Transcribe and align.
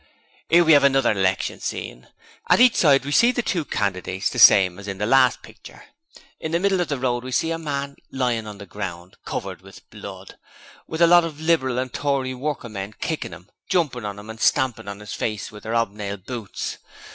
''Ere 0.49 0.65
we 0.65 0.73
'ave 0.75 0.87
another 0.87 1.11
election 1.11 1.59
scene. 1.59 2.07
At 2.49 2.59
each 2.59 2.73
side 2.73 3.05
we 3.05 3.11
see 3.11 3.31
the 3.31 3.43
two 3.43 3.63
candidates 3.63 4.31
the 4.31 4.39
same 4.39 4.79
as 4.79 4.87
in 4.87 4.97
the 4.97 5.05
last 5.05 5.43
pitcher. 5.43 5.83
In 6.39 6.51
the 6.51 6.59
middle 6.59 6.81
of 6.81 6.87
the 6.87 6.97
road 6.97 7.23
we 7.23 7.31
see 7.31 7.51
a 7.51 7.59
man 7.59 7.97
lying 8.11 8.47
on 8.47 8.57
the 8.57 8.65
ground, 8.65 9.15
covered 9.25 9.61
with 9.61 9.87
blood, 9.91 10.39
with 10.87 11.03
a 11.03 11.05
lot 11.07 11.23
of 11.23 11.39
Liberal 11.39 11.77
and 11.77 11.93
Tory 11.93 12.33
working 12.33 12.71
men 12.73 12.93
kickin' 12.99 13.31
'im, 13.31 13.51
jumpin' 13.69 14.03
on 14.03 14.17
'im, 14.17 14.31
and 14.31 14.39
stampin' 14.41 14.87
on 14.87 15.01
'is 15.01 15.13
face 15.13 15.51
with 15.51 15.61
their 15.61 15.75
'obnailed 15.75 16.25
boots. 16.25 16.79